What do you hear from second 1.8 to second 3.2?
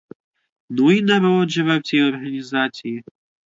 цій організації!